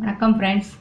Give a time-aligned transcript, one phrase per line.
[0.00, 0.78] வணக்கம் friends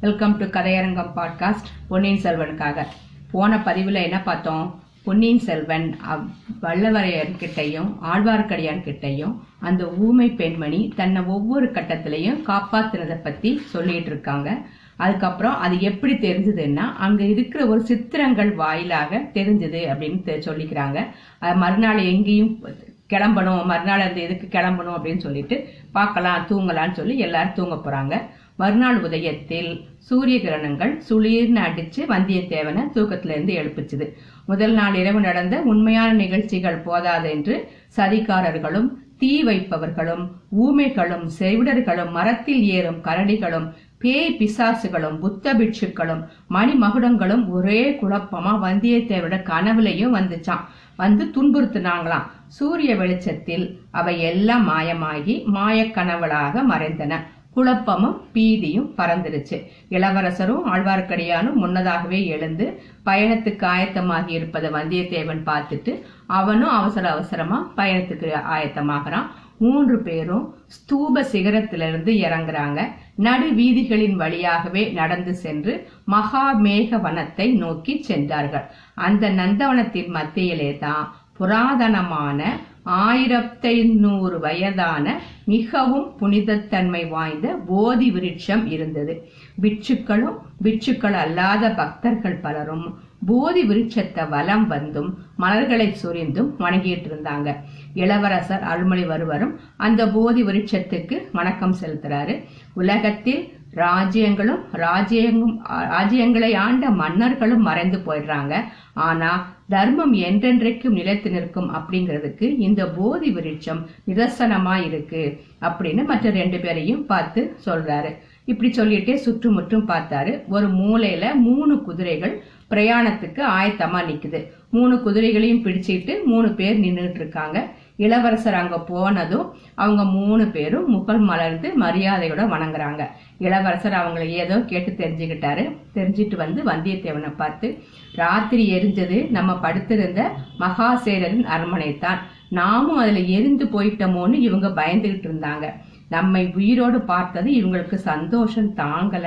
[0.00, 2.86] welcome to Kathaiyarangam podcast பொன்னியின் செல்வனுக்காக.
[3.30, 4.82] போன பதிவில் என்ன பார்த்தோம்?
[5.04, 6.28] பொன்னியின் செல்வன் அவ்-
[6.62, 14.58] வல்லவரையர்கிட்டையும் ஆழ்வார்க்கடியான்கிட்டையும் அந்த ஊமை பெண்மணி தன்னை ஒவ்வொரு கட்டத்திலையும் காப்பாத்துனதை பற்றி சொல்லிட்டு இருக்காங்க.
[14.96, 21.06] அதுக்கப்புறம் அது எப்படி தெரிஞ்சதுன்னா அங்க இருக்கிற ஒரு சித்திரங்கள் வாயிலாக தெரிஞ்சது அப்படின்னு தெ- சொல்லிக்கிறாங்க.
[21.54, 22.64] மறுநாள் எங்கேயும்
[23.10, 28.22] கிளம்பணும் மறுநாள் அந்த இதுக்கு கிளம்பணும் அப்படின்னு சொல்லிட்டு பார்க்கலாம் தூங்கலாம்னு சொல்லி எல்லாரும் தூங்க போறாங்க.
[28.56, 34.06] மறுநாள் உதயத்தில் சூரிய கிரணங்கள் சுளீர்னு அடிச்சு வந்தியத்தேவனை தூக்கத்துல இருந்து எழுப்பிச்சுது.
[34.46, 37.56] முதல் நாள் இரவு நடந்த உண்மையான நிகழ்ச்சிகள் போதாது என்று
[37.96, 38.88] சதிகாரர்களும்
[39.18, 40.24] தீ வைப்பவர்களும்
[40.60, 50.66] ஊமைகளும் செவிடர்களும் மரத்தில் ஏறும் கரடிகளும் பேய் பிசாசுகளும் புத்த பிட்சுக்களும் மணிமகுடங்களும் ஒரே குழப்பமா வந்தியத்தேவோட கனவுலையும் வந்துச்சான்
[50.96, 52.26] வந்து துன்புறுத்தினாங்களாம்.
[52.46, 57.14] சூரிய வெளிச்சத்தில் அவை எல்லாம் மாயமாகி மாயக்கனவுளாக மறைந்தன.
[57.56, 59.58] குழப்பமும் பீதியும் பறந்துருச்சு.
[59.96, 62.66] இளவரசரும் ஆழ்வார்க்கடியானும் முன்னதாகவே எழுந்து
[63.04, 65.94] பயணத்துக்கு ஆயத்தமாகி இருப்பதை வந்தியத்தேவன் பார்த்துட்டு
[66.40, 69.28] அவனும் அவசர அவசரமா பயணத்துக்கு ஆயத்தமாகறான்.
[69.58, 70.44] மூன்று பேரும்
[70.76, 72.80] ஸ்தூப சிகரத்திலிருந்து இறங்குறாங்க.
[73.26, 75.74] நடு வீதிகளின் வழியாகவே நடந்து சென்று
[76.14, 78.66] மகாமேக வனத்தை நோக்கி சென்றார்கள்.
[79.06, 81.06] அந்த நந்தவனத்தின் மத்தியிலே தான்
[81.38, 82.40] புராதனமான
[82.86, 89.28] ஆயிரத்தி நூறு வயதான மிகவும் புனிதத்தன்மை வாய்ந்த போதி விருட்சம் இருந்தது.
[89.62, 97.56] பிட்சுக்களும் பிட்சுக்கள் அல்லாத பக்தர்கள் பலரும் போதி விருட்சத்தை வலம் வந்தும் மலர்களை சொரிந்தும் வணங்கிட்டு இருந்தாங்க
[97.94, 102.44] இளவரசர் அருள்மொழிவர்வரும் அந்த போதி விருட்சத்துக்கு வணக்கம் செலுத்துறாரு.
[102.74, 108.54] உலகத்தில் ராஜ்யங்களும் ராஜ்யங்கும் ராஜ்யங்களை ஆண்ட மன்னர்களும் மறைந்து போயிடுறாங்க.
[108.94, 109.30] ஆனா
[109.68, 117.56] தர்மம் என்றென்றைக்கும் நிலைத்து நிற்கும் அப்படிங்கிறதுக்கு இந்த போதி விருட்சம் நிதர்சனமா இருக்கு அப்படின்னு மற்ற ரெண்டு பேரையும் பார்த்து
[117.66, 118.12] சொல்றாரு.
[118.44, 120.42] இப்படி சொல்லிட்டே சுற்றுமுற்றும் பார்த்தாரு.
[120.48, 124.40] ஒரு மூலையில மூணு குதிரைகள் பிரயாணத்துக்கு ஆயத்தமா நிக்குது.
[124.70, 127.58] மூணு குதிரைகளையும் பிடிச்சிட்டு மூணு பேர் நின்றுட்டு இருக்காங்க.
[127.96, 133.02] இளவரசர் அங்க போனதும் அவங்க மூணு பேரும் முகல் மலர்ந்து மரியாதையோட வணங்குறாங்க.
[133.38, 135.64] இளவரசர் அவங்களை ஏதோ கேட்டு தெரிஞ்சுக்கிட்டாரு.
[135.94, 137.68] தெரிஞ்சிட்டு வந்து வந்தியத்தேவனை பார்த்து
[138.14, 140.22] ராத்திரி எரிஞ்சது நம்ம படுத்திருந்த
[140.58, 145.66] மகாசேரரின் அரண்மனை தான் நாமும் அதுல எரிந்து போயிட்டோமோன்னு இவங்க பயந்துகிட்டு இருந்தாங்க.
[146.08, 149.26] நம்மை உயிரோடு பார்த்தது இவங்களுக்கு சந்தோஷம் தாங்கல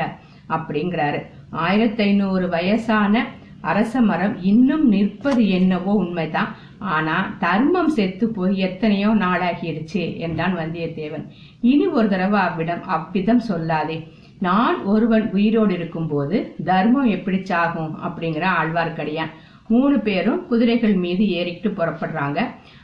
[0.50, 1.20] அப்படிங்கிறாரு.
[1.50, 3.26] ஆயிரத்தி ஐநூறு வயசான
[3.62, 6.56] அரச மரம் இன்னும் நிற்பது என்னவோ உண்மைதான்.
[6.80, 11.26] ஆனா தர்மம் செத்து போய் எத்தனையோ நாளாகிடுச்சு என்றான் வந்தியத்தேவன்.
[11.62, 14.08] இனி ஒரு தடவை அவ்விடம் அவ்விதம் சொல்லாதே.
[14.40, 19.32] நான் ஒருவன் உயிரோடு இருக்கும்போது தர்மம் எப்படி சாகும் அப்படிங்கிற ஆழ்வார்க்கடியான்.
[19.68, 22.40] மூணு பேரும் குதிரைகள் மீது ஏறிட்டு புறப்படுறாங்க.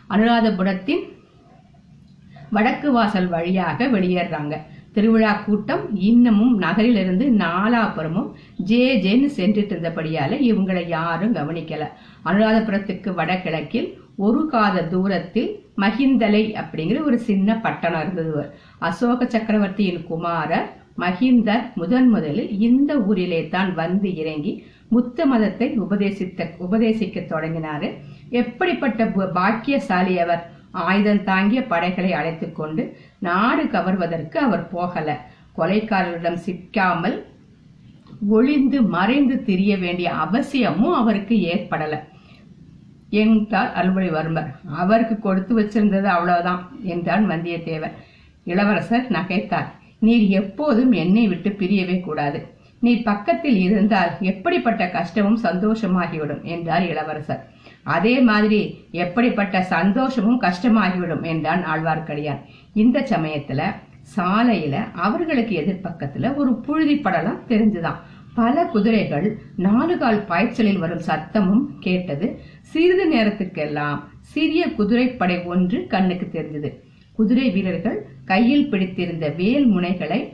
[0.10, 1.04] அனுராதபுரத்தின்
[2.50, 4.56] வடக்கு வாசல் வழியாக வெளியேறாங்க.
[4.94, 8.35] திருவிழா கூட்டம் இன்னமும் நகரிலிருந்து நாலாபுறமும்
[8.70, 11.84] ஜே ஜேன்னு சென்றுட்டு இருந்தபடியால இவங்களை யாரும் கவனிக்கல.
[12.28, 13.90] அனுராதபுரத்துக்கு வடகிழக்கில்
[14.26, 15.50] ஒரு காத தூரத்தில்
[15.84, 18.44] மகிந்தலை அப்படிங்கிற ஒரு சின்ன பட்டணம் இருந்தது
[18.88, 20.68] அசோக சக்கரவர்த்தியின் குமாரர்
[21.04, 24.54] மகிந்தர் முதன் முதலில் இந்த ஊரிலே தான் வந்து இறங்கி
[24.90, 27.88] புத்த மதத்தை உபதேசித்த உபதேசிக்க தொடங்கினாரு.
[28.42, 29.06] எப்படிப்பட்ட
[29.40, 30.44] பாக்கியசாலி அவர்.
[30.86, 32.84] ஆயுதம் தாங்கிய படைகளை அழைத்து கொண்டு
[33.28, 35.10] நாடு கவர்வதற்கு அவர் போகல.
[35.58, 37.18] கொலைக்காரர்களிடம் சிக்காமல்
[38.28, 42.00] ஒளிந்து மறைந்து திரிய வேண்டிய அவசியமும் அவருக்கு ஏற்படல.
[43.10, 44.56] என்றார் அருள்மொழிவர்மர்.
[44.76, 47.92] அவருக்கு கொடுத்து வச்சிருந்தது அவ்வளவுதான் என்றான் வந்தியத்தேவன்
[48.44, 49.66] இளவரசர் நகைத்தார்.
[50.00, 52.54] நீர் எப்போதும் என்னை விட்டு பிரியவே கூடாது.
[52.80, 57.52] நீர் பக்கத்தில் இருந்தால் எப்படிப்பட்ட கஷ்டமும் சந்தோஷமாகிவிடும் என்றார் இளவரசர்.
[57.84, 62.40] அதே மாதிரி எப்படிப்பட்ட சந்தோஷமும் கஷ்டமாகிவிடும் என்றான் ஆழ்வார்க்கடியான்.
[62.74, 63.64] இந்த சமயத்துல
[64.16, 67.96] சாலையில அவர்களுக்கு எதிர்ப்பக்கத்துல ஒரு புழுதி படலம் தெரிஞ்சுதான்.
[68.34, 72.40] பல குதிரைகள் நாலு கால் பாய்ச்சலில் வரும் சத்தமும் கேட்டது.
[72.62, 76.84] சிறிது நேரத்துக்கெல்லாம் சிறிய குதிரைப்படை ஒன்று கண்ணுக்கு தெரிந்தது.
[77.14, 80.34] குதிரை வீரர்கள் கையில் பிடித்திருந்த வேல் முனைகளை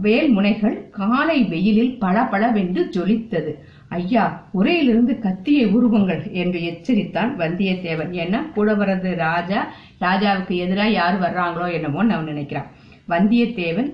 [0.00, 3.54] வேல் முனைகள் காலை வெயிலில் பளபளவென்று ஜொலித்தது.
[3.98, 4.24] ஐயா
[4.58, 8.10] உரையிலிருந்து கத்தியை உருவுங்கள் என்று எச்சரித்தான் வந்தியத்தேவன்.
[8.22, 9.60] ஏன்னா கூட வர்றது ராஜா
[10.00, 12.68] ராஜாவுக்கு எதிராக யார் வர்றாங்களோ என்னமோ நான் நினைக்கிறான்.
[13.12, 13.90] வந்தியத்தேவன்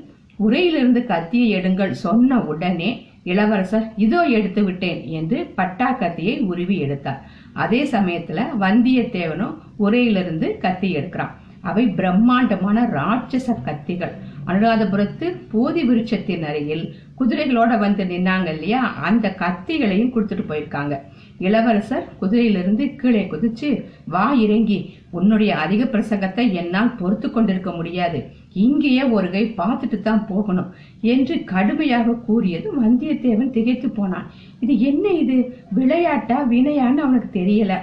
[0.47, 2.91] உரையிலிருந்து கத்தியை எடுங்கள் சொன்ன உடனே
[3.25, 7.21] இளவரசர் இதோ எடுத்து விட்டேன் என்று பட்டா கத்தியை உருவி எடுத்தார்.
[7.65, 11.35] அதே சமயத்துல வந்தியத்தேவனும் உரையிலிருந்து கத்தி எடுக்கிறான்.
[11.69, 14.15] அவை பிரம்மாண்டமான ராட்சச கத்திகள்.
[14.51, 16.85] அனுராதபுரத்து போதி விருட்சத்தின் அருகில்
[17.19, 18.83] குதிரைகளோட வந்து நின்னாங்க இல்லையா?
[19.09, 20.95] அந்த கத்திகளையும் கொடுத்துட்டு போயிருக்காங்க.
[21.39, 23.69] இளவரசர் குதிரையிலிருந்து கீழே குதிச்சு
[24.15, 24.79] வா இறங்கி.
[25.11, 28.19] உன்னுடைய அதிக பிரசங்கத்தை என்னால் பொறுத்து கொண்டிருக்க முடியாது.
[28.65, 30.71] இங்கேயே ஒரு கை பார்த்துட்டு தான் போகணும்
[31.15, 34.27] என்று கடுமையாக கூறியதும் வந்தியத்தேவன் திகைத்து போனான்.
[34.61, 35.39] இது என்ன இது?
[35.79, 37.75] விளையாட்டா வினையான்னு அவனுக்கு தெரியல.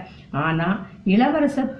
[0.45, 0.69] ஆனா
[1.13, 1.75] இளவரசர்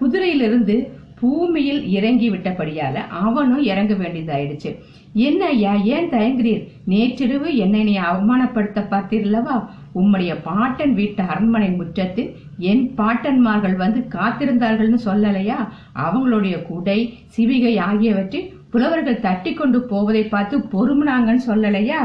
[0.00, 0.76] குதிரையிலிருந்து
[1.20, 4.70] பூமியில் இறங்கி விட்டபடியால அவனும் இறங்க வேண்டியதாயிடுச்சு.
[5.12, 6.68] என்ன ஐயா ஏன் தயங்குறீர்?
[6.84, 9.56] நேற்றிரவு என்னை நீ அவமானப்படுத்த பார்த்தீர்களவா
[9.94, 15.58] உம்முடைய பாட்டன் வீட்டு அரண்மனை முற்றத்தில் என் பாட்டன்மார்கள் வந்து காத்திருந்தார்கள்னு சொல்லலையா?
[15.94, 16.98] அவங்களுடைய குடை
[17.36, 22.00] சிவிகை ஆகியவற்றை புலவர்கள் தட்டி கொண்டு போவதை பார்த்து பொறுமுனாங்கன்னு சொல்லலையா?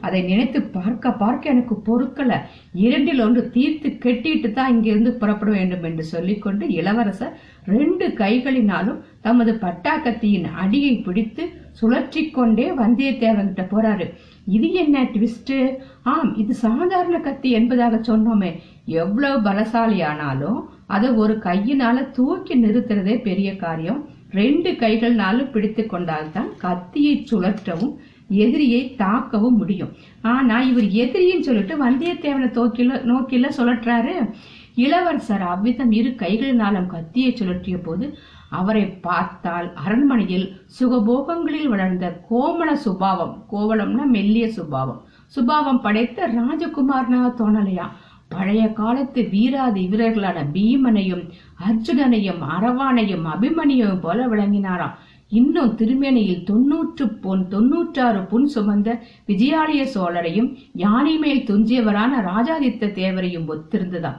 [0.00, 2.32] அதை நினைத்து பார்க்க பார்க்க எனக்கு பொறுக்கல.
[2.72, 10.48] இரண்டில் ஒன்று தீர்த்து கெட்டிட்டு தான் இங்கிருந்து புறப்பட வேண்டும் என்று சொல்லிக்கொண்டு இளவரசர் ரெண்டு கைகளினாலும் தமது பட்டாக்கத்தியின்
[10.64, 11.44] அடியை பிடித்து
[11.80, 14.06] சுழற்றி கொண்டே வந்தியத்தேவன் கிட்ட போறாரு.
[14.46, 15.56] இது என்ன ட்விஸ்ட்
[16.02, 18.50] ஆம் இது சாதாரண கத்தி என்பதாக சொன்னோமே.
[18.84, 24.00] எவ்வளவு பலசாலியானாலும் அதை ஒரு கையினால தூக்கி நிறுத்துறதே பெரிய காரியம்.
[24.30, 27.94] ரெண்டு கைகள்னாலும் பிடித்து கொண்டால்தான் கத்தியை சுழற்றவும்
[28.28, 29.92] எதிரியை தாக்கவும் முடியும்.
[30.22, 34.30] ஆனா இவர் எதிரின்னு சொல்லிட்டு வந்தியத்தேவனை தோக்கில நோக்கில சுழற்றாரு.
[34.74, 38.18] இளவரசர் அவ்விதம் இரு கைகளினாலும் கத்தியை சுழற்றிய போது
[38.48, 40.46] அவரை பார்த்தால் அரண்மனையில்
[40.80, 45.02] சுகபோகங்களில் வளர்ந்த கோமள சுபாவம் கோவலம்னா மெல்லிய சுபாவம்.
[45.26, 47.86] சுபாவம் படைத்த ராஜகுமார்னா தோணலையா?
[48.32, 51.24] பழைய காலத்து வீராதி வீரர்களான பீமனையும்
[51.68, 54.96] அர்ஜுனனையும் அரவானையும் அபிமனியையும் போல விளங்கினாராம்.
[55.28, 58.88] இன்னும் திருமேனியில் தொன்னூற்று பொன் தொன்னூற்றாறு புன் சுமந்த
[59.26, 64.18] விஜயாலய சோழரையும் யானை மேல் துஞ்சியவரான ராஜாதித்த தேவரையும் ஒத்திருந்ததாம்.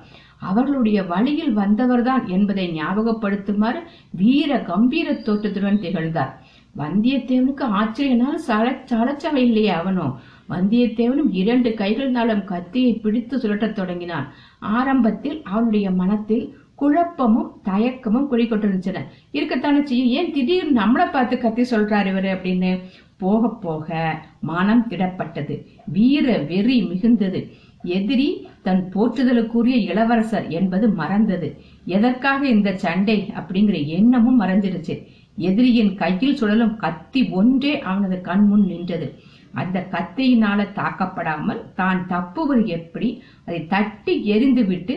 [0.49, 3.81] அவர்களுடைய வழியில் வந்தவர்தான் என்பதை ஞாபகப்படுத்துமாறு
[4.11, 6.33] வீர கம்பீர தோற்றத்துடன் திகழ்ந்தார்.
[6.77, 10.13] வந்தியத்தேவனுக்கு ஆச்சரியனால் சல சலச்சவை இல்லையே அவனும்
[10.49, 14.33] வந்தியத்தேவனும் இரண்டு கைகள்னாலும் கத்தியை பிடித்து சுழட்டத் தொடங்கினான்.
[14.59, 18.97] ஆரம்பத்தில் அவனுடைய மனத்தில் குழப்பமும் தயக்கமும் குடிக்கொண்டிருந்தன
[19.33, 20.07] இருக்கத்தானே செய்யும்?
[20.07, 22.79] ஏன் திடீர்னு நம்மளை பார்த்து கத்தி சொல்றாரு இவரு அப்படின்னு?
[23.17, 25.65] போக போக மனம் திடப்பட்டது.
[25.85, 27.51] வீர வெறி மிகுந்தது.
[27.83, 31.61] எதிரி தன் போற்றுதலுக்குரிய இளவரசர் என்பது மறந்தது.
[31.85, 39.13] எதற்காக இந்த சண்டை அப்படிங்கிற எண்ணமும் மறந்துடுச்சு எதிரியின் கையில் சுழலும் கத்தி ஒன்றே அவனது கண் முன் நின்றது.
[39.53, 43.09] அந்த கத்தியினால தாக்கப்படாமல் தான் தப்புவது எப்படி?
[43.45, 44.95] அதை தட்டி எரிந்துவிட்டு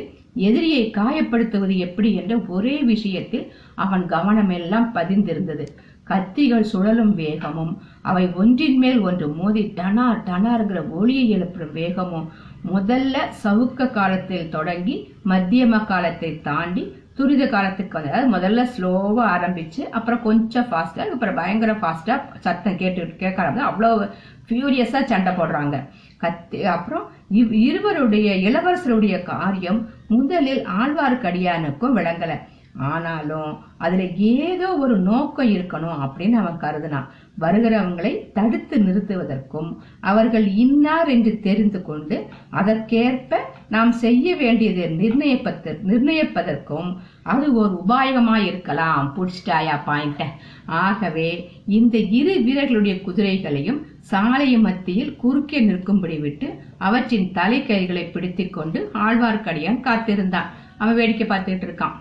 [0.49, 5.67] எதிரியை காயப்படுத்துவது எப்படி என்ற ஒரே விஷயத்தில் அவன் கவனமெல்லாம் பதிந்திருந்தது.
[6.05, 7.71] கத்திகள் சுழலும் வேகமும்
[8.03, 12.27] அவை ஒன்றின் மேல் ஒன்று மோதி டனார் டனார்கிற ஒளியை எழுப்பும் வேகமும்
[12.67, 16.85] முதல்ல சவுக்க காலத்தில் தொடங்கி மத்தியம காலத்தை தாண்டி
[17.15, 23.43] துரித காலத்துக்கு அதாவது முதல்ல ஸ்லோவா ஆரம்பிச்சு அப்புறம் கொஞ்சம் ஃபாஸ்டா அப்புறம் பயங்கர ஃபாஸ்டா சத்தம் கேட்டு கேட்க
[23.43, 24.07] ஆரம்பிச்சு அவ்வளவு
[24.49, 25.89] ஃபியூரியஸாக சண்டை போடுறாங்க.
[26.17, 32.39] கத்தி அப்புறம் இவ் இருவருடைய இளவரசருடைய காரியம் முதலில் ஆழ்வார்க்கடியானுக்கும் விளங்கல.
[32.79, 37.07] ஆனாலும் அதுல ஏதோ ஒரு நோக்கம் இருக்கணும் அப்படின்னு அவன் கருதினான்.
[37.41, 39.71] வருகிறவங்களை தடுத்து நிறுத்துவதற்கும்
[40.01, 42.17] அவர்கள் இன்னார் என்று தெரிந்து கொண்டு
[42.51, 46.91] அதற்கேற்ப நாம் செய்ய வேண்டியதை நிர்ணயிப்பத நிர்ணயிப்பதற்கும்
[47.23, 50.23] அது ஒரு உபாயகமாய் இருக்கலாம் புடிச்சிட்டாயா பாயிண்ட
[50.67, 51.29] ஆகவே
[51.67, 56.49] இந்த இரு வீரர்களுடைய குதிரைகளையும் சாலை மத்தியில் குறுக்கே நிற்கும்படி விட்டு
[56.79, 60.51] அவற்றின் தலைக்கயிறுகளை பிடித்துக் கொண்டு ஆழ்வார்க்கடியான் காத்திருந்தான்.
[60.79, 61.97] அவன் வேடிக்கை பார்த்துட்டு இருக்கான்.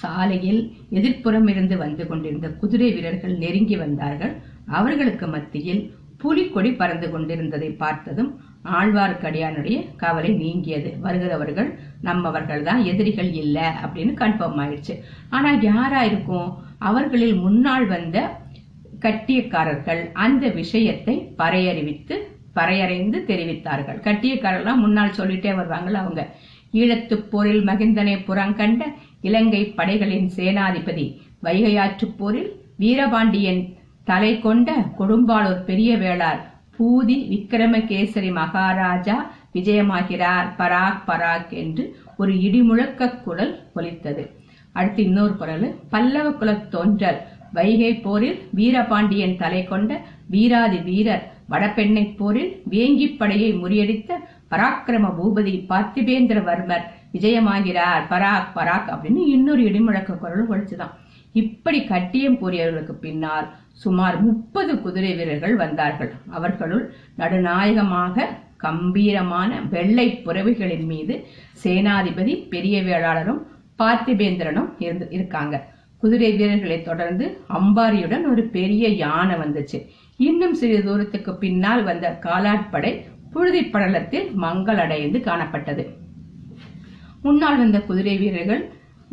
[0.00, 0.60] சாலையில்
[0.98, 4.34] எதிர்ப்புறம் இருந்து வந்து கொண்டிருந்த குதிரை வீரர்கள் நெருங்கி வந்தார்கள்.
[4.78, 5.82] அவர்களுக்கு மத்தியில்
[6.22, 8.30] புலிக்கொடி பறந்து கொண்டிருந்ததை பார்த்ததும்
[8.78, 10.90] ஆழ்வார்க்கடியானுடைய கவலை நீங்கியது.
[11.00, 11.68] வருகிறவர்கள்
[12.02, 14.94] நம்மவர்கள் தான் எதிரிகள் இல்லை அப்படின்னு கன்ஃபார்ம் ஆயிடுச்சு.
[15.30, 16.50] ஆனா யாரா இருக்கும்?
[16.88, 18.18] அவர்களில் முன்னாள் வந்த
[19.04, 22.16] கட்டியக்காரர்கள் அந்த விஷயத்தை பறையறிவித்து
[22.54, 23.98] பறையறைந்து தெரிவித்தார்கள்.
[24.06, 26.22] கட்டியக்காரர்லாம் முன்னால் சொல்லிட்டே வருவாங்கல்ல அவங்க.
[26.72, 28.82] ஈழத்துப் போரில் மகிந்தனை புறங்கண்ட
[29.20, 31.06] இலங்கை படைகளின் சேனாதிபதி
[31.42, 33.62] வைகையாற்றுப் போரில் வீரபாண்டியன்
[34.04, 36.40] தலை கொண்ட கொடும்பாளூர் பெரிய வேளார்
[36.78, 39.16] பூதி விக்கிரமகேசரி மகாராஜா
[39.54, 40.46] விஜயமாகிறார்.
[40.58, 41.84] பராக் பராக் என்று
[42.16, 44.22] ஒரு இடிமுழக்க குரல் ஒலித்தது.
[44.72, 45.66] அடுத்து இன்னொரு குரல்.
[45.90, 47.20] பல்லவ குலத் தோன்றல்
[47.52, 49.92] வைகை போரில் வீரபாண்டியன் தலை கொண்ட
[50.28, 54.10] வீராதி வீரர் வடபெண்ணை போரில் வேங்கிப் படையை முறியடித்த
[54.50, 60.90] பராக்கிரம பூபதி பார்த்திபேந்திரவர்மர் விஜயமாகிறார் பராக் பராக் அப்படின்னு இன்னொரு இடிமுழக்க குரல் ஒழிச்சுதான்.
[61.32, 66.12] இப்படி கட்டியம் கூறியவர்களுக்கு பின்னால் சுமார் முப்பது குதிரை வீரர்கள் வந்தார்கள்.
[66.30, 71.26] அவர்களுள் நடுநாயகமாக கம்பீரமான வெள்ளை புறவிகளின் மீது
[71.64, 73.42] சேனாதிபதி பெரிய வேளாளரும்
[73.78, 75.66] பார்த்திபேந்திரனும் இருந்து இருக்காங்க.
[75.98, 79.86] குதிரை வீரர்களை தொடர்ந்து அம்பாரியுடன் ஒரு பெரிய யானை வந்துச்சு.
[80.16, 85.99] இன்னும் சிறிது தூரத்துக்கு பின்னால் வந்த காலாட்படை புழுதி படலத்தில் மங்களடைந்து காணப்பட்டது.
[87.24, 88.62] முன்னால் வந்த குதிரை வீரர்கள்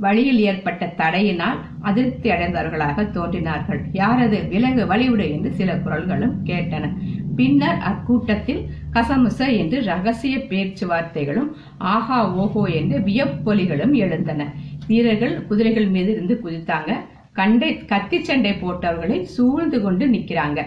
[0.04, 1.60] வழியில் ஏற்பட்ட தடையினால்
[1.90, 3.80] அதிருப்தி அடைந்தவர்களாக தோன்றினார்கள்.
[4.00, 6.92] யாரது விலகு வழிவிடு என்று சில குரல்களும் கேட்டன.
[7.38, 8.62] பின்னர் அக்கூட்டத்தில்
[8.96, 11.50] கசமுச என்று ரகசிய பேச்சுவார்த்தைகளும்
[11.94, 14.50] ஆஹா ஓஹோ என்று வியப்பொலிகளும் எழுந்தன.
[14.88, 16.92] வீரர்கள் குதிரைகள் மீது இருந்து குதித்தாங்க.
[17.40, 20.60] கண்டை கத்தி சண்டை போட்டவர்களை சூழ்ந்து கொண்டு நிக்கிறாங்க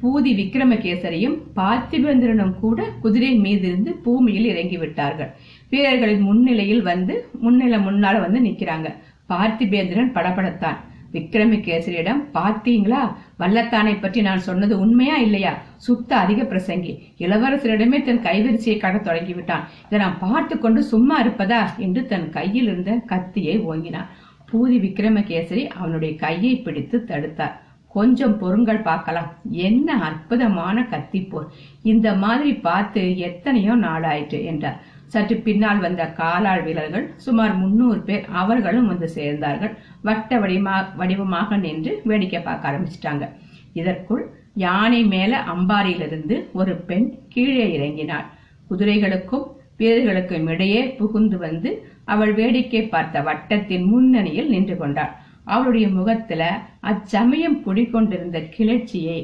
[0.00, 5.30] பூதி விக்ரமகேசரியும் பார்த்திபேந்திரனும் கூட குதிரை மீதிருந்து பூமியில் இறங்கி விட்டார்கள்
[5.70, 8.90] வீரர்களின் முன்னிலையில் வந்து முன்னிலை முன்னால வந்து நிக்கிறாங்க.
[9.28, 10.78] பார்த்திபேந்திரன் படபடத்தான்.
[11.12, 13.00] விக்ரமகேசரியிடம் பார்த்தீங்களா?
[13.38, 15.52] வல்லத்தானை பற்றி நான் சொன்னது உண்மையா இல்லையா?
[15.76, 16.92] சுத்த அதிக பிரசங்கி.
[17.18, 21.60] இளவரசரிடமே தன் கைவரிசையை காட்ட தொடங்கி விட்டான் இதை நான் பார்த்து கொண்டு சும்மா இருப்பதா?
[21.78, 24.10] என்று தன் கையில் இருந்த கத்தியை ஓங்கினான்.
[24.50, 27.54] பூதி விக்ரமகேசரி அவனுடைய கையை பிடித்து தடுத்தார்.
[27.88, 29.30] கொஞ்சம் பொருங்கள் பார்க்கலாம்.
[29.50, 31.48] என்ன அற்புதமான கத்திப்போர்.
[31.82, 34.80] இந்த மாதிரி பார்த்து எத்தனையோ நாளாயிற்று என்றார்.
[35.12, 39.72] சற்று பின்னால் வந்த காலாள் வீரர்கள் சுமார் முன்னூறு பேர் அவர்களும் வந்து சேர்ந்தார்கள்.
[40.02, 43.26] வட்ட வடிவமா வடிவமாக நின்று வேடிக்கை பார்க்க ஆரம்பிச்சிட்டாங்க.
[43.72, 48.26] இதற்குள் யானை மேல அம்பாரியிலிருந்து ஒரு பெண் கீழே இறங்கினாள்.
[48.68, 49.46] குதிரைகளுக்கும்
[49.78, 51.70] வீரர்களுக்கும் இடையே புகுந்து வந்து
[52.04, 55.12] அவள் வேடிக்கை பார்த்த வட்டத்தின் முன்னணியில் நின்று கொண்டாள்.
[55.44, 56.42] அவளுடைய முகத்துல
[56.80, 59.18] அச்சமயம் குடிக்கொண்டிருந்த கிளர்ச்சியை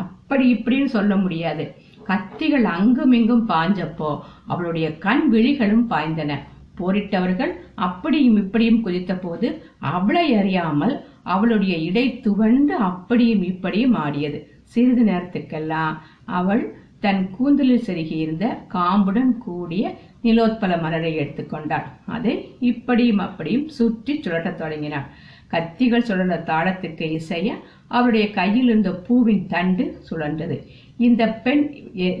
[0.00, 1.64] அப்படி இப்படின்னு சொல்ல முடியாது.
[2.06, 4.10] கத்திகள் அங்குமிங்கும் பாஞ்சப்போ.
[4.46, 6.38] அவளுடைய கண் விழிகளும் பாய்ந்தன.
[6.78, 14.38] போரிட்டவர்கள் அப்படியும் இப்படியும் குதித்த போது அவளை அறியாமல் அவளுடைய இடை துவண்டு அப்படியும் இப்படியும் ஆடியது.
[14.62, 15.94] சிறிது நேரத்துக்கெல்லாம்
[16.24, 16.64] அவள்
[17.00, 18.44] தன் கூந்தலில் செருகியிருந்த
[18.74, 25.06] காம்புடன் கூடிய நிலோத்பல மலரை எடுத்துக்கொண்டாள் அதை இப்படியும் அப்படியும் சுற்றி சுழட்டத் தொடங்கினாள்.
[25.50, 27.52] கத்திகள் சுழன்ற தாளத்துக்கு இசைய
[27.88, 30.56] அவருடைய கையில் இருந்த பூவின் தண்டு சுழன்றது.
[30.96, 31.64] இந்த பெண்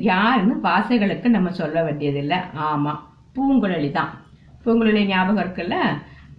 [0.00, 2.38] யாருன்னு வாசைகளுக்கு நம்ம சொல்ல வேண்டியதில்லை.
[2.68, 2.92] ஆமா
[3.36, 4.12] பூங்குழலி தான்.
[4.64, 5.76] பூங்குழலி ஞாபகம் இருக்குல்ல?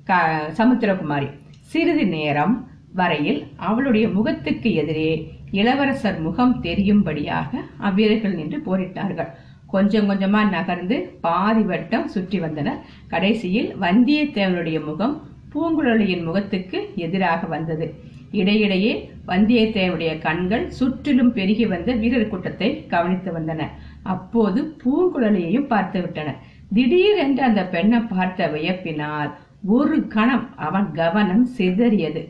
[0.03, 0.13] க
[0.57, 1.29] சமுத்திரகுமாரி.
[1.61, 5.09] சிறிது நேரம் வரையில் அவளுடைய முகத்துக்கு எதிரே
[5.51, 9.31] இளவரசர் முகம் தெரியும்படியாக அவ்வீரர்கள் நின்று போரிட்டார்கள்.
[9.67, 12.81] கொஞ்சம் கொஞ்சமா நகர்ந்து பாதி வட்டம் சுற்றி வந்தனர்.
[13.07, 15.15] கடைசியில் வந்தியத்தேவனுடைய முகம்
[15.55, 17.87] பூங்குழலியின் முகத்துக்கு எதிராக வந்தது.
[18.31, 18.93] இடையிடையே
[19.27, 23.67] வந்தியத்தேவனுடைய கண்கள் சுற்றிலும் பெருகி வந்த வீரர் கூட்டத்தை கவனித்து வந்தன.
[24.03, 26.35] அப்போது பூங்குழலியையும் பார்த்து விட்டன.
[26.73, 29.31] திடீரென்று அந்த பெண்ணை பார்த்த வியப்பினால்
[29.67, 32.21] ஒரு கணம் அவன் கவனம் சிதறியது.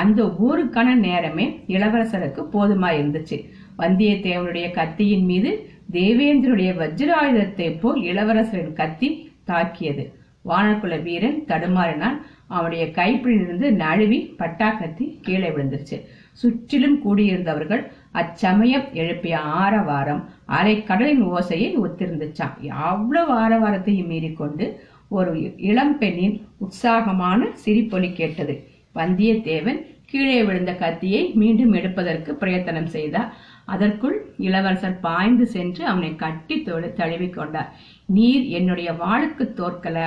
[0.00, 3.38] அந்த ஒரு கண நேரமே இளவரசருக்கு போதுமா இருந்துச்சு.
[3.78, 5.50] வந்தியத்தேவனுடைய கத்தியின் மீது
[5.92, 9.08] தேவேந்திரனுடைய வஜ்ராயுதத்தை போல் இளவரசரின் கத்தி
[9.44, 10.04] தாக்கியது.
[10.48, 12.16] வானக்குல வீரன் தடுமாறினான்.
[12.54, 15.96] அவனுடைய கைப்பிடியிலிருந்து நழுவி பட்டாக்கத்தி கீழே விழுந்துருச்சு.
[16.32, 17.82] சுற்றிலும் கூடியிருந்தவர்கள்
[18.12, 20.22] அச்சமயம் எழுப்பிய ஆரவாரம்
[20.58, 24.66] அரை கடலின் ஓசையை ஒத்திருந்துச்சான் அவ்வளவு ஆரவாரத்தையும் மீறிக்கொண்டு
[25.08, 28.54] ஒரு இளம் பெண்ணின் உற்சாகமான சிரிப்பொலி கேட்டது.
[28.94, 33.30] வந்தியத்தேவன் கீழே விழுந்த கத்தியை மீண்டும் எடுப்பதற்கு பிரயத்தனம் செய்தார்.
[33.64, 37.70] அதற்குள் இளவரசர் பாய்ந்து சென்று அவனை கட்டி தழுவி தழுவிக் கொண்டார்
[38.06, 39.98] நீர் என்னுடைய வாளுக்கு தோற்கல.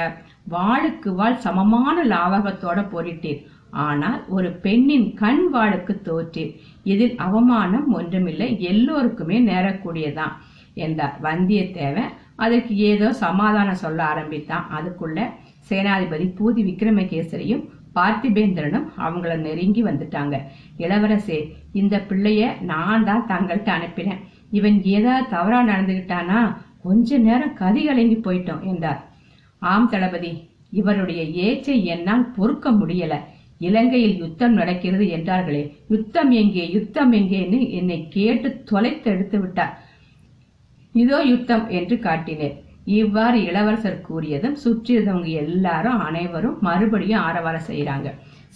[0.53, 3.41] வாளுக்கு வாள் சமமான லாவகத்தோட போரிட்டீர்
[3.85, 6.51] ஆனால் ஒரு பெண்ணின் கண் வாளுக்கு தோற்றீர்.
[6.91, 10.35] இதில் அவமானம் ஒன்றுமில்லை எல்லோருக்குமே நேரக்கூடியதான்
[10.85, 12.13] என்றார் வந்தியத்தேவன்.
[12.43, 14.65] அதற்கு ஏதோ சமாதானம் சொல்ல ஆரம்பித்தான்.
[14.77, 15.19] அதுக்குள்ள
[15.69, 17.63] சேனாதிபதி பூதி விக்ரமகேசரியும்
[17.97, 20.35] பார்த்திபேந்திரனும் அவங்கள நெருங்கி வந்துட்டாங்க.
[20.77, 21.39] இளவரசே
[21.81, 24.23] இந்த பிள்ளைய நான் தான் தங்கள்கிட்ட அனுப்பினேன்.
[24.57, 26.39] இவன் ஏதாவது தவறா நடந்துகிட்டானா?
[26.83, 29.01] கொஞ்ச நேரம் கதி கலங்கி போயிட்டோம் என்றார்.
[29.61, 30.31] ஆம் தளபதி
[30.79, 33.15] இவருடைய ஏச்சை என்னால் பொறுக்க முடியல.
[33.67, 35.61] இலங்கையில் யுத்தம் நடக்கிறது என்றார்களே
[35.93, 39.73] யுத்தம் எங்கே யுத்தம் எங்கேன்னு என்னை கேட்டு தொலைத்து எடுத்து விட்டார்.
[40.95, 42.55] இதோ யுத்தம் என்று காட்டினேன்.
[42.99, 48.09] இவ்வாறு இளவரசர் கூறியதும் சுற்றியிருந்தவங்க எல்லாரும் அனைவரும் மறுபடியும் ஆரவார செய்யறாங்க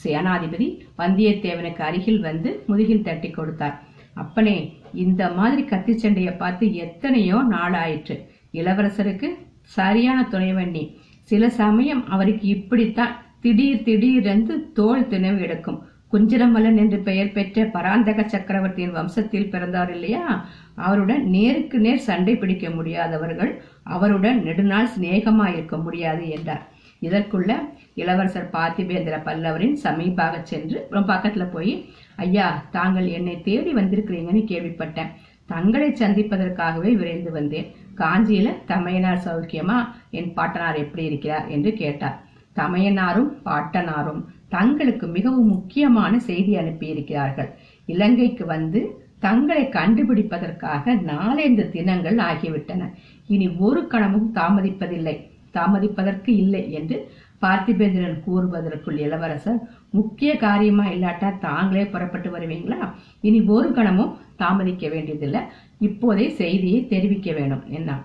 [0.04, 0.68] சேனாதிபதி
[1.02, 3.76] வந்தியத்தேவனுக்கு அருகில் வந்து முதுகில் தட்டி கொடுத்தார்.
[4.22, 4.56] அப்பனே
[5.04, 8.16] இந்த மாதிரி கத்தி சண்டையை பார்த்து எத்தனையோ நாளாயிற்று.
[8.60, 9.28] இளவரசருக்கு
[9.62, 10.92] சரியான துணைவன்
[11.24, 18.96] சில சமயம் அவருக்கு இப்படித்தான் திடீர் திடீரென்று தோல் திணவு எடுக்கும் குஞ்சரமல்லன் என்று பெயர் பெற்ற பராந்தக சக்கரவர்த்தியின்
[18.96, 20.46] வம்சத்தில் பிறந்தார் இல்லையா?
[20.76, 26.70] அவருடன் நேருக்கு நேர் சண்டை பிடிக்க முடியாதவர்கள் அவருடன் நெடுநாள் சிநேகமா இருக்க முடியாது என்றார்.
[27.02, 27.60] இதற்குள்ள
[27.96, 35.10] இளவரசர் பார்த்திபேந்திர பல்லவரின் சமீபாக சென்று ரொம்ப பக்கத்துல போய் ஐயா தாங்கள் என்னை தேடி வந்திருக்கிறீங்கன்னு கேள்விப்பட்டேன்.
[35.46, 37.76] தங்களை சந்திப்பதற்காகவே விரைந்து வந்தேன்.
[38.02, 39.78] காஞ்சியில தமையனார் சௌக்கியமா
[40.12, 42.18] என் பாட்டனார் எப்படி இருக்கிறார் என்று கேட்டார்.
[42.56, 47.50] தமையனாரும் பாட்டனாரும் தங்களுக்கு மிகவும் முக்கியமான செய்தி அனுப்பியிருக்கிறார்கள்.
[47.86, 48.80] இலங்கைக்கு வந்து
[49.20, 52.82] தங்களை கண்டுபிடிப்பதற்காக நாலந்து தினங்கள் ஆகிவிட்டன.
[53.28, 55.16] இனி ஒரு கணமும் தாமதிப்பதில்லை.
[55.54, 56.98] தாமதிப்பதற்கு இல்லை என்று
[57.44, 59.60] பார்த்திபேந்திரன் கூறுவதற்குள் இளவரசர்
[59.98, 62.80] முக்கிய காரியமா இல்லாட்டா தாங்களே புறப்பட்டு வருவீங்களா?
[63.28, 65.42] இனி ஒரு கணமும் தாமதிக்க வேண்டியதில்லை.
[65.88, 68.00] இப்போதே செய்தியை தெரிவிக்க வேணும் என்ன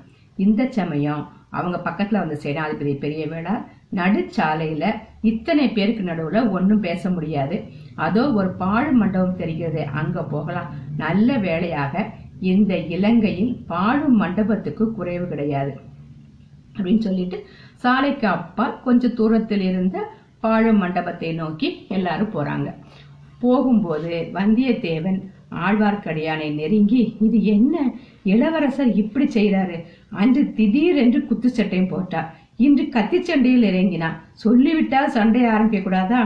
[0.44, 1.24] இந்த சமயம்
[1.56, 3.62] அவங்க பக்கத்துல வந்த சேனாதிபதி பெரிய வேளார்
[3.98, 4.84] நடுச்சாலையில
[5.30, 7.56] இத்தனை பேருக்கு நடுவுல ஒன்றும் பேச முடியாது.
[8.06, 10.70] அதோ ஒரு பாழ் மண்டபம் தெரிகிறது அங்க போகலாம்.
[11.04, 12.04] நல்ல வேளையாக
[12.52, 15.72] இந்த இலங்கையில் பாழும் மண்டபத்துக்கு குறைவு கிடையாது
[16.76, 17.38] அப்படின்னு சொல்லிட்டு
[17.82, 19.96] சாலைக்கு அப்பால் கொஞ்சம் தூரத்தில் இருந்த
[20.42, 22.68] பாழ மண்டபத்தை நோக்கி எல்லாரும் போறாங்க.
[23.42, 25.18] போகும்போது வந்தியத்தேவன்
[25.66, 27.74] ஆழ்வார்க்கடியானை நெருங்கி இது என்ன?
[28.32, 29.76] இளவரசர் இப்படி செய்யறாரு
[30.20, 32.28] அன்று திடீரென்று குத்துச்சட்டையும் போட்டார்.
[32.66, 36.20] இன்று கத்தி சண்டையில் இறங்கினான் சொல்லிவிட்டால் சண்டை ஆரம்பிக்க கூடாதா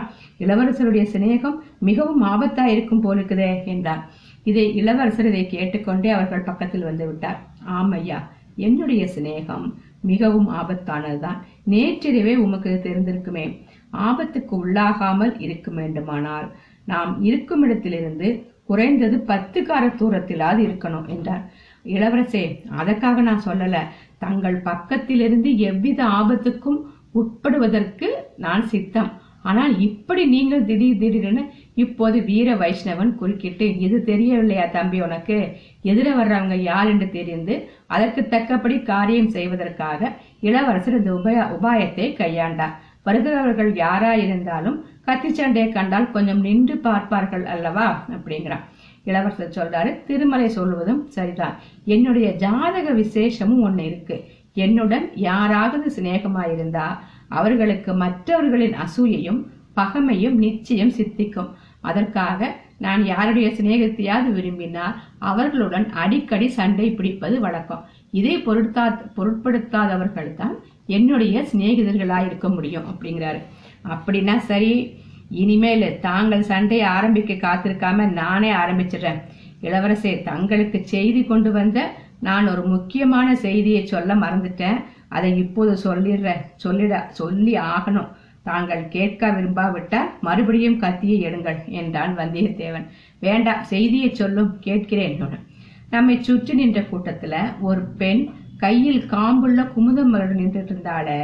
[0.45, 1.57] இளவரசருடைய சிநேகம்
[1.89, 4.03] மிகவும் ஆபத்தா இருக்கும் போலுக்குதே என்றார்
[4.51, 7.39] இதை இளவரசர் இதை கேட்டுக்கொண்டே அவர்கள் பக்கத்தில் வந்து விட்டார்.
[7.79, 8.19] ஆமையா
[8.67, 9.67] என்னுடைய சிநேகம்
[10.01, 11.39] மிகவும் ஆபத்தானதுதான்.
[11.71, 13.45] நேற்றிரவே உமக்கு தெரிந்திருக்குமே.
[13.93, 16.49] ஆபத்துக்கு உள்ளாகாமல் இருக்க வேண்டுமானால்
[16.85, 18.29] நாம் இருக்கும் இடத்திலிருந்து
[18.65, 21.51] குறைந்தது பத்து கார தூரத்திலாவது இருக்கணும் என்றார்.
[21.85, 23.77] இளவரசே அதற்காக நான் சொல்லல.
[24.19, 26.81] தங்கள் பக்கத்திலிருந்து எவ்வித ஆபத்துக்கும்
[27.15, 29.11] உட்படுவதற்கு நான் சித்தம்.
[29.43, 31.41] ஆனால் இப்படி நீங்கள் திடீர் திடீரென
[31.75, 35.57] இப்போது வீர வைஷ்ணவன் குறுக்கிட்டு இது தெரியவில்லையா தம்பி உனக்கு?
[35.85, 40.11] எதிர வர்றவங்க யார் என்று தெரிந்து அதற்கு தக்கபடி காரியம் செய்வதற்காக
[40.41, 42.75] இளவரசர் இந்த உபய உபாயத்தை கையாண்டார்.
[43.03, 48.05] வருகிறவர்கள் யாரா இருந்தாலும் கத்திச்சண்டையை கண்டால் கொஞ்சம் நின்று பார்ப்பார்கள் அல்லவா?
[48.11, 48.65] அப்படிங்கிறான்.
[49.05, 51.55] இளவரசர் சொல்றாரு திருமலை சொல்வதும் சரிதான்.
[51.85, 54.25] என்னுடைய ஜாதக விசேஷமும் ஒண்ணு இருக்கு.
[54.55, 56.99] என்னுடன் யாராவது சிநேகமாயிருந்தா
[57.29, 59.41] அவர்களுக்கு மற்றவர்களின் அசூயையும்
[59.77, 61.51] பகமையும் நிச்சயம் சித்திக்கும்.
[61.81, 62.51] அதற்காக
[62.85, 67.85] நான் யாருடைய சிநேகத்தையாவது விரும்பினால் அவர்களுடன் அடிக்கடி சண்டை பிடிப்பது வழக்கம்.
[68.11, 68.85] இதை பொருட்கா
[69.17, 70.55] பொருட்படுத்தாதவர்கள் தான்
[70.87, 73.41] என்னுடைய சிநேகிதர்களாக இருக்க முடியும் அப்படிங்கிறாரு.
[73.93, 74.73] அப்படின்னா சரி
[75.43, 79.21] இனிமேல் தாங்கள் சண்டையை ஆரம்பிக்க காத்திருக்காம நானே ஆரம்பிச்சிடுறேன்.
[79.63, 81.79] இளவரசே தங்களுக்கு செய்தி கொண்டு வந்த
[82.21, 84.81] நான் ஒரு முக்கியமான செய்தியை சொல்ல மறந்துட்டேன்.
[85.09, 86.43] அதை இப்போது சொல்லிடுறேன்.
[86.65, 88.11] சொல்லிட சொல்லி ஆகணும்.
[88.43, 92.87] தாங்கள் கேட்க விரும்பாவிட்டால் மறுபடியும் கத்தியை எடுங்கள் என்றான் வந்தியத்தேவன்.
[93.21, 95.17] வேண்டாம் செய்தியை சொல்லும் கேட்கிறேன்
[95.91, 98.23] நம்மை சுற்றி நின்ற கூட்டத்துல ஒரு பெண்
[98.57, 101.21] கையில் காம்புள்ள குமுதம் மலர் நின்றுட்டு இருந்தாளே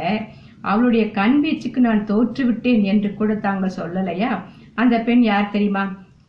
[0.61, 4.31] அவளுடைய கண் வீச்சுக்கு நான் தோற்றுவிட்டேன் என்று கூட தாங்கள் சொல்லலையா?
[4.75, 5.83] அந்த பெண் யார் தெரியுமா?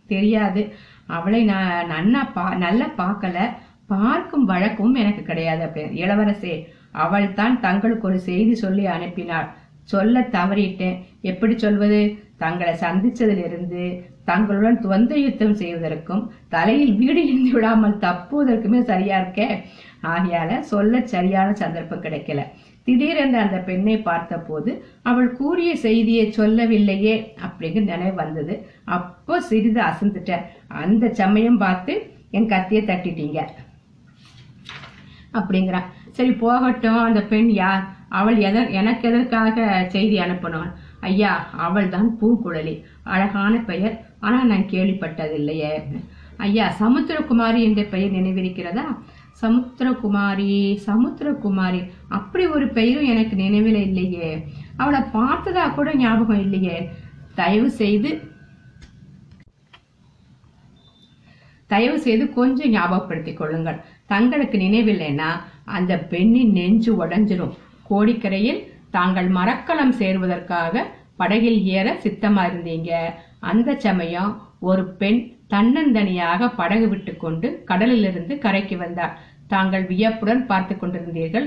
[0.07, 0.63] தெரியாது.
[1.07, 3.39] அவளை நான் நன்னா பா நல்லா பார்க்கல.
[3.87, 6.55] பார்க்கும் வழக்கமும் எனக்கு கிடையாது அப்படின்னு இளவரசே
[6.93, 9.49] அவள் தான் தங்களுக்கு ஒரு செய்தி சொல்லி அனுப்பினாள்.
[9.93, 10.97] சொல்ல தவறிட்டேன்.
[11.31, 12.01] எப்படி சொல்வது?
[12.43, 13.85] தங்களை சந்திச்சதிலிருந்து
[14.29, 16.23] தங்களுடன் துவந்த யுத்தம் செய்வதற்கும்
[16.55, 19.49] தலையில் வீடு இருந்து விடாமல் தப்புவதற்குமே சரியா இருக்கே?
[20.13, 22.43] ஆகையால சொல்ல சரியான சந்தர்ப்பம் கிடைக்கல.
[22.87, 24.71] திடீரென்று அந்த பெண்ணை பார்த்தபோது
[25.03, 27.15] அவள் கூறிய செய்தியை சொல்லவில்லையே
[27.47, 28.55] அப்படிங்கிற நினைவு வந்தது.
[28.97, 30.47] அப்போ சிறிது அசந்துட்டேன்
[30.83, 31.95] அந்த சமயம் பார்த்து
[32.31, 33.41] என் கத்தியை தட்டிட்டீங்க
[35.39, 37.03] அப்படிங்கிறான் சரி போகட்டும்.
[37.09, 37.85] அந்த பெண் யார்?
[38.09, 40.73] அவள் எத எனக்கு எதற்காக செய்தி அனுப்பினாள்?
[41.01, 42.83] ஐயா அவள் தான் பூங்குழலி.
[43.03, 44.07] அழகான பெயர்.
[44.21, 45.83] ஆனா நான் கேள்விப்பட்டதில்லையே.
[46.37, 48.85] ஐயா சமுத்திரகுமாரி என்ற பெயர் நினைவிருக்கிறதா?
[49.43, 51.91] சமுத்திரகுமாரி சமுத்திரகுமாரி.
[52.09, 54.47] அப்படி ஒரு பெயரும் எனக்கு நினைவில் இல்லையே.
[54.77, 56.91] அவளை பார்த்ததா கூட ஞாபகம் இல்லையே.
[57.35, 58.21] தயவு செய்து
[61.67, 63.81] தயவு செய்து கொஞ்சம் ஞாபகப்படுத்திக் கொள்ளுங்கள்.
[64.07, 65.31] தங்களுக்கு நினைவில்லைன்னா
[65.65, 67.55] அந்த பெண்ணின் நெஞ்சு உடைஞ்சிரும்.
[67.91, 70.85] கோடிக்கரையில் தாங்கள் மரக்கலம் சேருவதற்காக
[71.17, 72.91] படகில் ஏற சித்தமாயிருந்தீங்க
[73.51, 75.21] அந்த சமயம் ஒரு பெண்
[75.53, 79.17] தன்னந்தனியாக படகு விட்டுக்கொண்டு கடலிலிருந்து கரைக்கு வந்தார்
[79.49, 81.47] தாங்கள் வியப்புடன் பார்த்து கொண்டிருந்தீர்கள்.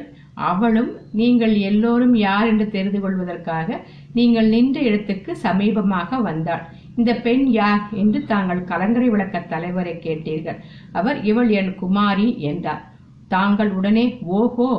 [0.49, 3.67] அவளும் நீங்கள் எல்லோரும் யார் என்று தெரிந்து கொள்வதற்காக
[4.13, 6.63] நீங்கள் நின்ற இடத்துக்கு சமீபமாக வந்தாள்.
[6.97, 10.59] இந்த பெண் யார் என்று தாங்கள் கலங்கரை விளக்க தலைவரை கேட்டீர்கள்
[10.91, 12.81] அவர் இவள் என் குமாரி என்றார்.
[13.27, 14.05] தாங்கள் உடனே
[14.37, 14.69] ஓஹோ!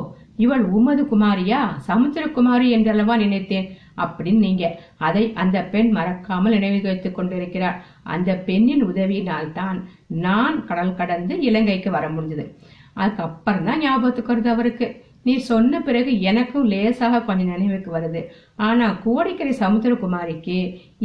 [0.44, 1.60] இவள் உமது குமாரியா?
[1.88, 3.68] சமுத்திரகுமாரி என்றல்லவா நினைத்தேன்.
[4.02, 4.64] அப்படின்னு நீங்க.
[5.08, 7.78] அதை அந்த பெண் மறக்காமல் நினைவு வைத்துக் கொண்டிருக்கிறார்.
[8.14, 9.78] அந்த பெண்ணின் உதவியினால் தான்
[10.26, 12.46] நான் கடல் கடந்து இலங்கைக்கு வர முடிஞ்சது.
[12.94, 14.88] அதுக்கப்புறம் தான் ஞாபகத்துக்கு வருது அவருக்கு.
[15.26, 18.20] நீ சொன்ன பிறகு எனக்கும் லேசாக கொஞ்சம் நினைவுக்கு வருது.
[18.68, 20.56] ஆனா கோடிக்கரை சமுத்திரகுமாரிக்கு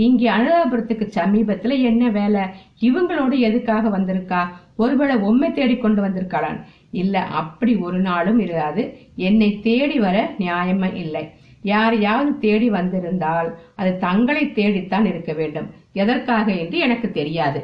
[0.06, 2.44] இங்கே அனுராபுரத்துக்கு சமீபத்துல என்ன வேலை?
[2.88, 4.42] இவங்களோட எதுக்காக வந்திருக்கா?
[4.84, 6.60] ஒருவேளை உண்மை தேடி கொண்டு வந்திருக்காளான்
[6.92, 8.84] இல்ல அப்படி ஒரு நாளும் இராது.
[9.16, 11.24] என்னை தேடி வர நியாயமே இல்லை.
[11.62, 15.68] யாரையாவது தேடி வந்திருந்தால் அது தங்களை தேடித்தான் இருக்க வேண்டும்.
[15.94, 17.62] எதற்காக என்று எனக்கு தெரியாது.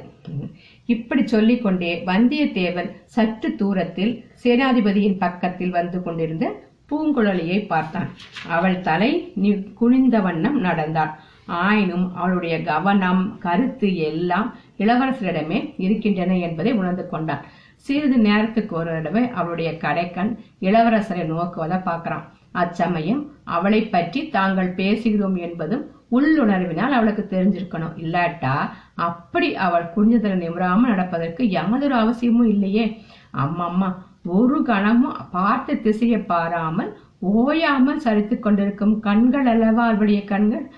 [0.85, 6.45] இப்படி சொல்லிக்கொண்டே வந்தியத்தேவன் சற்று தூரத்தில் சேனாதிபதியின் பக்கத்தில் வந்து கொண்டிருந்த
[6.89, 8.09] பூங்குழலியை பார்த்தான்.
[8.47, 9.33] அவள் தலை
[9.73, 11.13] குனிந்த வண்ணம் நடந்தாள்.
[11.45, 17.45] ஆயினும் அவளுடைய கவனம் கருத்து எல்லாம் இளவரசரிடமே இருக்கின்றன என்பதை உணர்ந்து கொண்டான்.
[17.83, 22.23] சிறிது நேரத்துக்கு ஒரு தடவை அவளுடைய கடைக்கண் இளவரசரை நோக்குவதை பார்க்கறான்.
[22.51, 27.97] அச்சமயம் அவளை பற்றி தாங்கள் பேசுகிறோம் என்பதும் உள்ளுணர்வினால் அவளுக்கு தெரிஞ்சிருக்கணும்.
[27.97, 33.01] இல்லாட்டா அப்படி அவள் குனிஞ்சதில் நிமிராம நடப்பதற்கு யாதொரு அவசியமும் இல்லையே.
[33.37, 40.71] அம்மம்மா ஒரு கணமும் பார்த்த திசையை பாராமல் ஓயாமல் சரித்து கொண்டிருக்கும் கண்கள் அல்லவா அவளுடைய கண்கள்?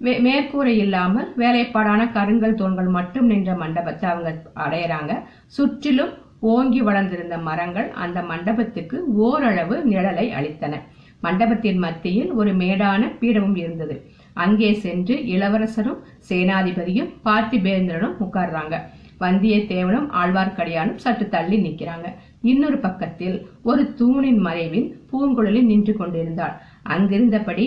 [0.00, 5.22] வே- மேற்கூரை இல்லாமல் வேலைப்பாடான கருங்கல் தூண்கள் மட்டும் நின்ற மண்டபத்தை அவங்க அடையிறாங்க.
[5.46, 10.74] சுற்றிலும் ஓங்கி வளர்ந்திருந்த மரங்கள் அந்த மண்டபத்துக்கு ஓரளவு நிழலை அளித்தன.
[11.20, 13.96] மண்டபத்தின் மத்தியில் ஒரு மேடான பீடமும் இருந்தது.
[14.34, 18.76] அங்கே சென்று இளவரசரும் சேனாதிபதியும் பார்த்திபேந்திரனும் உட்கார்றாங்க.
[19.20, 22.06] வந்தியத்தேவனும் ஆழ்வார்க்கடியானும் சற்று தள்ளி நிற்கிறாங்க.
[22.42, 26.54] இன்னொரு பக்கத்தில் ஒரு தூணின் மறைவில் பூங்குழலி நின்று கொண்டிருந்தாள்.
[26.82, 27.66] அங்கிருந்தபடி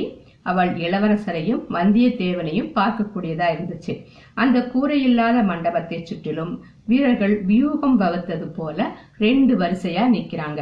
[0.49, 3.93] அவள் இளவரசரையும் வந்தியத்தேவனையும் பார்க்கக்கூடியதா இருந்துச்சு.
[4.43, 6.53] அந்த கூரையில்லாத மண்டபத்தை சுற்றிலும்
[6.91, 8.87] வீரர்கள் வியூகம் வகுத்தது போல
[9.25, 10.61] ரெண்டு வரிசையா நிக்கிறாங்க.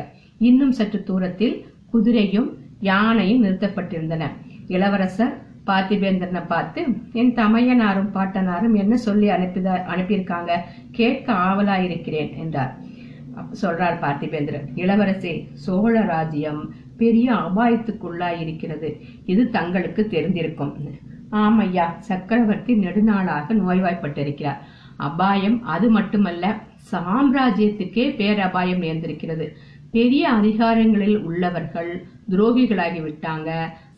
[0.50, 1.56] இன்னும் சற்று தூரத்தில்
[1.94, 2.50] குதிரையும்
[2.92, 4.24] யானையும் நிறுத்தப்பட்டிருந்தன.
[4.68, 5.36] இளவரசர்
[5.68, 6.82] பார்த்திபேந்திரனை பார்த்து
[7.14, 10.52] என் தமையனாரும் பாட்டனாரும் என்ன சொல்லி அனுப்பிதா அனுப்பியிருக்காங்க?
[10.92, 12.74] கேட்க ஆவலாயிருக்கிறேன் என்றார்.
[13.62, 15.32] சொல்றார் பார்த்திபேந்திரன் இளவரசே
[15.64, 16.60] சோழ ராஜ்யம்
[16.98, 18.90] பெரிய அபாயத்துக்குள்ளாயிருக்கிறது.
[19.26, 20.74] இது தங்களுக்கு தெரிந்திருக்கும்.
[21.32, 24.60] ஆமையா சக்கரவர்த்தி நெடுநாளாக நோய்வாய்ப்பட்டிருக்கிறார்.
[24.98, 26.46] அபாயம் அது மட்டுமல்ல
[26.92, 29.48] சாம்ராஜ்யத்துக்கே பேரபாயம் நேர்ந்திருக்கிறது.
[29.92, 33.50] பெரிய அதிகாரங்களில் உள்ளவர்கள் துரோகிகளாகி விட்டாங்க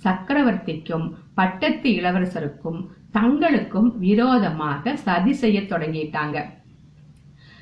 [0.04, 2.80] சக்கரவர்த்திக்கும் பட்டத்து இளவரசருக்கும்
[3.14, 6.38] தங்களுக்கும் விரோதமாக சதி செய்ய தொடங்கிட்டாங்க.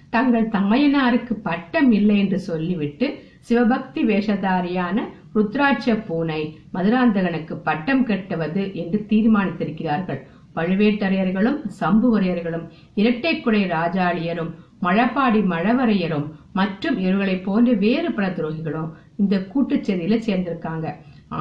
[0.10, 3.08] தங்கள் தமையனாருக்கு பட்டம் இல்லை என்று சொல்லிவிட்டு
[3.39, 4.98] சிவபக்தி வேஷதாரியான
[5.36, 6.41] ருத்ராட்ச பூனை
[6.76, 10.22] மதுராந்தகனுக்கு பட்டம் கட்டுவது என்று தீர்மானித்திருக்கிறார்கள்.
[10.58, 12.65] பழுவேட்டரையர்களும் சம்புவரையர்களும்
[13.02, 14.52] இரட்டைக்குடை ராஜாளியரும்
[14.86, 16.28] மழப்பாடி மழவரையரும்
[16.60, 18.91] மற்றும் இவர்களைப் போன்ற வேறு பல துரோகிகளும்
[19.22, 20.88] இந்த கூட்டுச்சதியில சேர்ந்திருக்காங்க.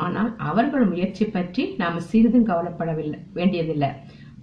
[0.00, 3.90] ஆனால் அவர்கள் முயற்சி பற்றி நாம் சிறிதும் கவலைப்படவில்லை வேண்டியதில்லை.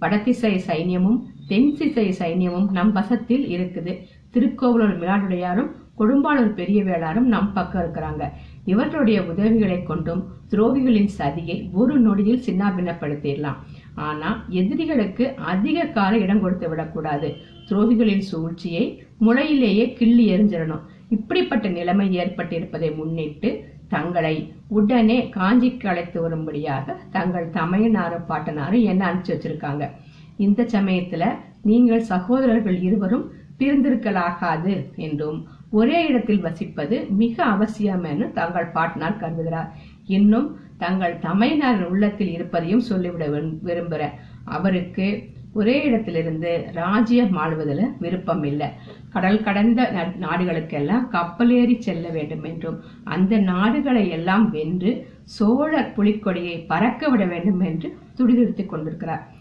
[0.02, 3.94] வடதிசை சைன்யமும் தென் திசை சைன்யமும் நம் வசத்தில் இருக்குது.
[4.34, 8.24] திருக்கோவலூர் மிலாடுடையாரும் கொடும்பாளூர் பெரிய வேளாரும் நம் பக்கம் இருக்கிறாங்க.
[8.64, 13.58] இவர்களுடைய உதவிகளை கொண்டும் துரோகிகளின் சதியை ஒரு நொடியில் சின்னாபின்னப்படுத்திடலாம்
[13.94, 17.34] ஆனா எதிரிகளுக்கு அதிக கால இடம் கொடுத்து விடக்கூடாது.
[17.68, 20.84] துரோகிகளின் சூழ்ச்சியை முளையிலேயே கிள்ளி எறிஞ்சிடணும்.
[21.08, 23.50] இப்படிப்பட்ட நிலைமை ஏற்பட்டிருப்பதை முன்னிட்டு
[23.88, 29.90] தங்களை உடனே காஞ்சிக்கு அழைத்து வரும்படியாக தங்கள் தமையனாரும் பாட்டனாரும் என்ன அனுப்பிச்சு வச்சிருக்காங்க?
[30.36, 31.24] இந்த சமயத்துல
[31.62, 39.68] நீங்கள் சகோதரர்கள் இருவரும் பிரிந்திருக்கலாகாது என்றும் ஒரே இடத்தில் வசிப்பது மிக அவசியம் என தங்கள் பாட்டனார் கருதுகிறார்.
[40.06, 44.10] இன்னும் தங்கள் தமையனாரின் உள்ளத்தில் இருப்பதையும் சொல்லிவிட விரும்-
[44.44, 48.68] அவருக்கு ஒரே இடத்திலிருந்து ராஜ்யம் ஆளுவதில் விருப்பம் இல்லை.
[49.08, 57.08] கடல் கடந்த நா- நாடுகளுக்கெல்லாம் கப்பலேறி செல்ல வேண்டும் என்றும் அந்த நாடுகளை எல்லாம் வென்று சோழர் புலிக்கொடியை பறக்க
[57.08, 59.38] விட வேண்டும் என்று துடிதுடித்துக் கொண்டிருக்கிறார்.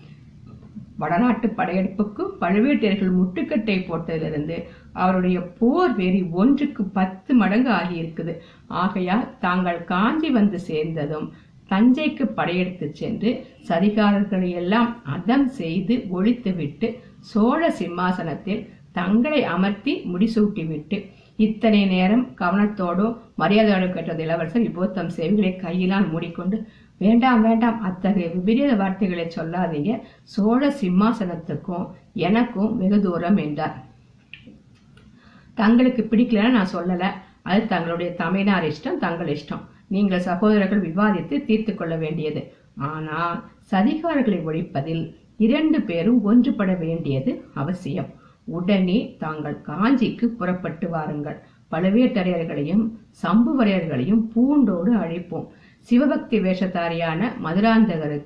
[0.98, 4.64] வடநாட்டு படையெடுப்புக்கு பழுவேட்டையர்கள் முட்டுக்கட்டை போட்டதிலிருந்து
[5.04, 8.34] அவருடைய போர் வெறி ஒன்றுக்கு பத்து மடங்கு ஆகியிருக்குது.
[8.68, 11.30] ஆகையால் தாங்கள் காஞ்சி வந்து சேர்ந்ததும்
[11.72, 13.32] தஞ்சைக்கு படையெடுத்து சென்று
[13.68, 16.88] சதிகாரர்களை எல்லாம் அதம் செய்து ஒழித்துவிட்டு
[17.32, 20.98] சோழ சிம்மாசனத்தில் தங்களை அமர்த்தி முடிசூட்டிவிட்டு
[21.36, 26.58] இத்தனை நேரம் கவனத்தோடும் மரியாதையோடும் கேட்டது இளவரசர் விபோத்தம் தம் செவிகளை கையிலால் மூடிக்கொண்டு
[26.98, 29.92] வேண்டாம் வேண்டாம் அத்தகைய விபரீத வார்த்தைகளை சொல்லாதீங்க.
[30.24, 33.78] சோழ சிம்மாசனத்துக்கும் எனக்கும் வெகு தூரம் என்றார்.
[35.62, 37.06] தங்களுக்கு பிடிக்கலன்னு நான் சொல்லல.
[37.50, 39.64] அது தங்களுடைய தமையனார் இஷ்டம் தங்கள் இஷ்டம்.
[39.94, 42.42] நீங்கள் சகோதரர்கள் விவாதித்து தீர்த்து கொள்ள வேண்டியது.
[42.90, 43.38] ஆனால்
[43.72, 45.04] சதிகாரர்களை ஒழிப்பதில்
[45.46, 48.10] இரண்டு பேரும் ஒன்றுபட வேண்டியது அவசியம்.
[48.58, 51.40] உடனே தாங்கள் காஞ்சிக்கு புறப்பட்டு வாருங்கள்.
[51.72, 52.84] பழுவேட்டரையர்களையும்
[53.24, 55.48] சம்புவரையர்களையும் பூண்டோடு அழைப்போம்.
[55.88, 58.18] சிவபக்தி வேஷதாரியான மதுராந்தகரு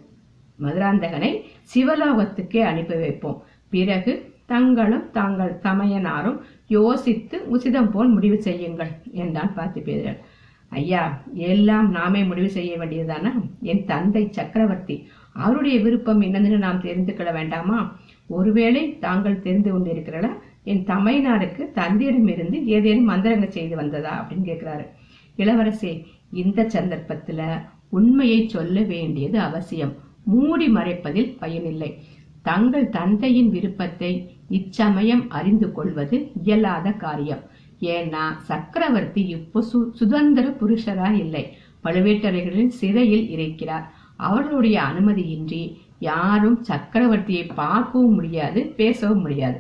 [0.60, 1.32] மதுராந்தகனை
[1.72, 3.40] சிவலோகத்துக்கே அனுப்பி வைப்போம்.
[3.74, 4.14] பிறகு
[4.52, 6.40] தங்களும் தாங்கள் தமையனாரும்
[6.76, 10.20] யோசித்து உசிதம் போல் முடிவு செய்யுங்கள் என்றான் பார்த்திபேந்திரன்
[10.70, 13.32] ஐயா எல்லாம் நாமே முடிவு செய்ய வேண்டியதுதானா?
[13.62, 17.80] என் தந்தை சக்கரவர்த்தி அவருடைய விருப்பம் என்னதுன்னு நாம் தெரிந்து கொள்ள வேண்டாமா?
[18.28, 20.28] ஒருவேளை தாங்கள் தெரிந்து கொண்டிருக்கிறல
[20.64, 24.14] என் தமையனாருக்கு தந்தையிடமிருந்து ஏதேனும் மந்திரங்கள் செய்து வந்ததா?
[24.20, 24.86] அப்படின்னு கேட்கிறாரு.
[25.38, 25.92] இளவரசே
[26.32, 27.42] இந்த சந்தர்ப்பத்துல
[27.90, 29.94] உண்மையை சொல்ல வேண்டியது அவசியம்.
[30.26, 31.90] மூடி மறைப்பதில் பயனில்லை.
[32.42, 37.44] தங்கள் தந்தையின் விருப்பத்தை இச்சமயம் அறிந்து கொள்வது இயலாத காரியம்.
[37.94, 41.44] ஏன்னா சக்கரவர்த்தி இப்போ சு சுதந்திர புருஷரா இல்லை.
[41.84, 43.86] பழுவேட்டரையர்களின் சிறையில் இருக்கிறார்.
[44.28, 45.64] அவர்களுடைய அனுமதியின்றி
[46.10, 49.60] யாரும் சக்கரவர்த்தியை பார்க்கவும் முடியாது பேசவும் முடியாது.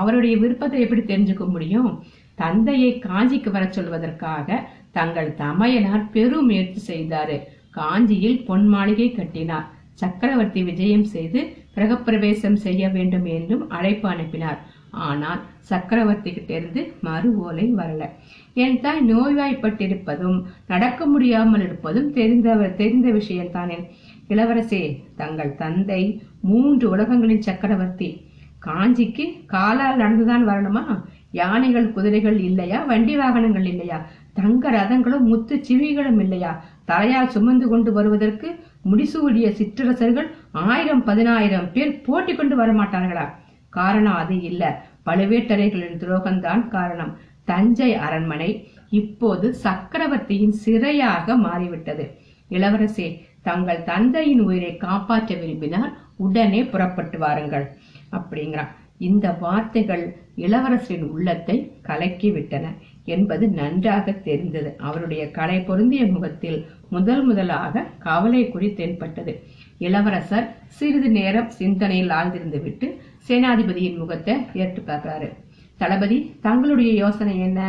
[0.00, 1.90] அவருடைய விருப்பத்தை எப்படி தெரிஞ்சுக்க முடியும்?
[2.38, 4.58] தந்தையை காஞ்சிக்கு வர சொல்வதற்காக
[4.96, 7.36] தங்கள் தமையனார் பெரும் முயற்சி செய்தாரு.
[7.78, 9.66] காஞ்சியில் பொன் மாளிகை கட்டினார்.
[10.00, 11.40] சக்கரவர்த்தி விஜயம் செய்து
[11.76, 14.60] கிரகப்பிரவேசம் செய்ய வேண்டும் என்றும் அழைப்பு அனுப்பினார்.
[14.90, 18.04] ஆனால் சக்கரவர்த்தி இருந்து மறு ஓலை வரல.
[18.54, 23.78] என் தாய் நோய்வாய்ப்பட்டிருப்பதும் நடக்க முடியாமல் இருப்பதும் தெரிந்த தெரிந்த விஷயம்தானே.
[24.28, 28.24] இளவரசே தங்கள் தந்தை மூன்று உலகங்களின் சக்கரவர்த்தி.
[28.66, 31.04] காஞ்சிக்கு காலால் நடந்துதான் வரணுமா?
[31.30, 32.82] யானைகள் குதிரைகள் இல்லையா?
[32.82, 34.06] வண்டி வாகனங்கள் இல்லையா?
[34.32, 36.64] தங்க ரதங்களும் முத்து சிவிகளும் இல்லையா?
[36.84, 38.48] தலையால் சுமந்து கொண்டு வருவதற்கு
[38.90, 43.30] முடிசூடிய சிற்றரசர்கள் ஆயிரம் பதினாயிரம் பேர் போட்டி கொண்டு வரமாட்டார்களா?
[43.68, 44.84] காரணம் அது இல்ல.
[45.06, 47.18] பழுவேட்டரைகளின் துரோகம்தான் காரணம்.
[47.44, 52.14] தஞ்சை அரண்மனை இப்போது சக்கரவர்த்தியின் சிறையாக மாறிவிட்டது.
[52.50, 57.76] இளவரசே தங்கள் தந்தையின் உயிரை காப்பாற்ற விரும்பினால் உடனே புறப்பட்டு வாருங்கள்.
[58.12, 62.72] அப்படிங்கிறான் இந்த வார்த்தைகள் இளவரசரின் உள்ளத்தை கலக்கி விட்டன
[63.04, 64.76] என்பது நன்றாக தெரிந்தது.
[64.78, 69.42] அவருடைய கலை பொருந்திய முகத்தில் முதல் முதலாக கவலை குறி தென்பட்டது.
[69.78, 72.86] இளவரசர் சிறிது நேரம் சிந்தனையில் ஆழ்ந்திருந்து விட்டு
[73.28, 75.28] சேனாதிபதியின் முகத்தை ஏற்று பார்க்கிறாரு.
[75.76, 77.60] தளபதி தங்களுடைய யோசனை என்ன?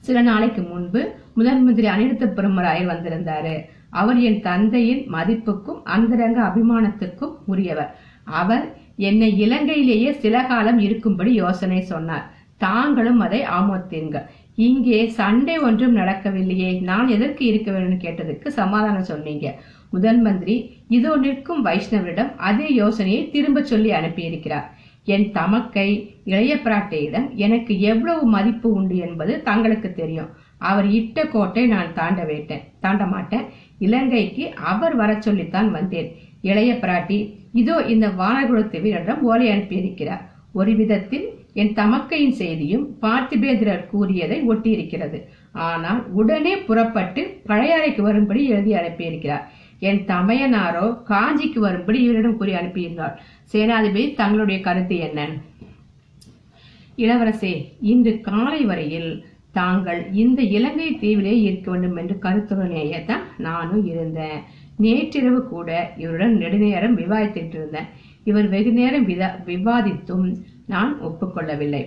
[0.00, 1.00] சில நாளைக்கு முன்பு
[1.34, 3.54] முதன் மந்திரி அனிருத்த பெருமராயர் வந்திருந்தாரு.
[3.90, 7.92] அவர் என் தந்தையின் மதிப்புக்கும் அந்தரங்க அபிமானத்துக்கும் உரியவர்.
[8.24, 8.64] அவர்
[8.96, 12.26] என்னை இலங்கையிலேயே சில காலம் இருக்கும்படி யோசனை சொன்னார்.
[12.56, 16.80] தாங்களும் அதை ஆமோத்தீர்கள் இங்கே சண்டை ஒன்றும் நடக்கவில்லையே.
[16.80, 19.46] நான் எதற்கு இருக்க வேண்டும் கேட்டதுக்கு சமாதானம் சொன்னீங்க.
[19.96, 20.56] முதல் மந்திரி
[20.96, 24.66] இதோ நிற்கும் வைஷ்ணவரிடம் அதே யோசனையை திரும்ப சொல்லி அனுப்பியிருக்கிறார்.
[25.14, 25.88] என் தமக்கை
[26.30, 30.30] இளைய பிராட்டையிடம் எனக்கு எவ்வளவு மதிப்பு உண்டு என்பது தங்களுக்கு தெரியும்.
[30.68, 33.44] அவர் இட்ட கோட்டை நான் தாண்ட வேட்டேன் தாண்ட மாட்டேன்.
[33.86, 36.08] இலங்கைக்கு அவர் வர சொல்லித்தான் வந்தேன்.
[36.50, 37.18] இளைய பிராட்டி
[37.60, 40.22] இதோ இந்த வானகுலத்து வீரரிடம் ஓலை அனுப்பியிருக்கிறார்.
[40.58, 41.26] ஒரு விதத்தில்
[41.60, 45.18] என் தமக்கையின் செய்தியும் பார்த்திபேந்திரர் கூறியதை ஒட்டியிருக்கிறது.
[45.66, 49.44] ஆனால் உடனே புறப்பட்டு பழையாறைக்கு வரும்படி எழுதி அனுப்பியிருக்கிறார்.
[49.88, 53.14] என் தமையனாரோ காஞ்சிக்கு வரும்படி இவரிடம் கூறி அனுப்பியிருந்தார்.
[53.52, 55.28] சேனாதிபதி தங்களுடைய கருத்து என்ன?
[57.04, 57.54] இளவரசே
[57.92, 59.10] இன்று காலை வரையில்
[59.52, 64.40] தாங்கள் இந்த இலங்கை தீவிலே இருக்க வேண்டும் என்று கருத்துடனேயே தான் நானும் இருந்தேன்.
[64.84, 65.70] நேற்றிரவு கூட
[66.02, 67.88] இவருடன் நெடுநேரம் விவாதித்துட்டு இருந்தேன்
[68.30, 70.26] இவர் வெகு நேரம் விதா விவாதித்தும்
[70.66, 71.84] நான் ஒப்புக்கொள்ளவில்லை.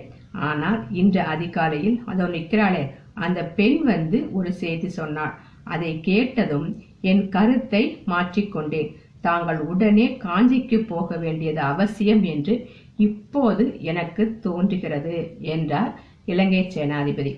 [0.48, 2.82] ஆனால் இன்று அதிகாலையில் அதோ நிற்கிறாளே
[3.14, 5.34] அந்த பெண் வந்து ஒரு செய்தி சொன்னாள்.
[5.64, 6.68] அதை கேட்டதும்
[7.00, 8.96] என் கருத்தை மாற்றிக்கொண்டேன்.
[9.20, 17.32] தாங்கள் உடனே காஞ்சிக்கு போக வேண்டியது அவசியம் என்று இப்போது எனக்கு தோன்றுகிறது என்றார் இலங்கை சேனாதிபதி.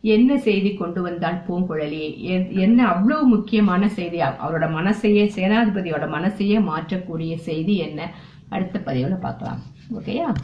[0.00, 2.18] என்ன செய்தி கொண்டு வந்தாள் பூங்குழலி?
[2.50, 4.20] என்ன அவ்வளவு முக்கியமான செய்தி?
[4.20, 8.10] அவரோட மனசையே சேனாதிபதியோட மனசையே மாற்றக்கூடிய செய்தி என்ன?
[8.48, 9.62] அடுத்த பதிவுல பார்க்கலாம்.
[9.98, 10.34] ஓகேயா?